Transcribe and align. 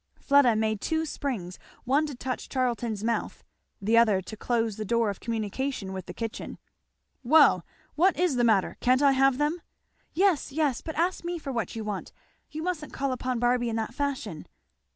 Fleda 0.19 0.55
made 0.55 0.81
two 0.81 1.05
springs, 1.05 1.59
one 1.83 2.07
to 2.07 2.15
touch 2.15 2.49
Charlton's 2.49 3.03
mouth, 3.03 3.43
the 3.79 3.99
other 3.99 4.19
to 4.19 4.35
close 4.35 4.75
the 4.75 4.83
door 4.83 5.11
of 5.11 5.19
communication 5.19 5.93
with 5.93 6.07
the 6.07 6.13
kitchen. 6.15 6.57
"Well! 7.23 7.63
what 7.93 8.17
is 8.19 8.35
the 8.35 8.43
matter? 8.43 8.77
can't 8.79 9.03
I 9.03 9.11
have 9.11 9.37
them?" 9.37 9.61
"Yes, 10.11 10.51
yes, 10.51 10.81
but 10.81 10.95
ask 10.95 11.23
me 11.23 11.37
for 11.37 11.51
what 11.51 11.75
you 11.75 11.83
want. 11.83 12.11
You 12.49 12.63
mustn't 12.63 12.93
call 12.93 13.11
upon 13.11 13.37
Barby 13.37 13.69
in 13.69 13.75
that 13.75 13.93
fashion." 13.93 14.47